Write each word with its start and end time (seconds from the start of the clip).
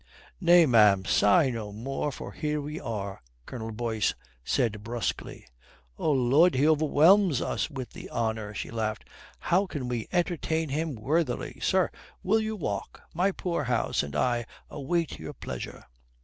"Nay, 0.39 0.65
ma'am, 0.65 1.05
sigh 1.05 1.51
no 1.51 1.71
more 1.71 2.11
for 2.11 2.31
here 2.31 2.57
are 2.83 3.19
we," 3.19 3.19
Colonel 3.45 3.69
Boyce 3.71 4.15
said 4.43 4.83
brusquely. 4.83 5.45
"Oh 5.99 6.09
Lud, 6.09 6.55
he 6.55 6.67
overwhelms 6.67 7.39
us 7.39 7.69
with 7.69 7.91
the 7.91 8.09
honour." 8.09 8.55
She 8.55 8.71
laughed. 8.71 9.07
"How 9.37 9.67
can 9.67 9.87
we 9.87 10.07
entertain 10.11 10.69
him 10.69 10.95
worthily? 10.95 11.59
Sir, 11.61 11.91
will 12.23 12.39
you 12.39 12.55
walk? 12.55 13.03
My 13.13 13.31
poor 13.31 13.65
house 13.65 14.01
and 14.01 14.15
I 14.15 14.47
await 14.71 15.19
your 15.19 15.33
pleasure." 15.33 15.85